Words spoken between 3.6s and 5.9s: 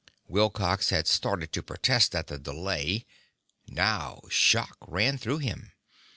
Now shock ran through him.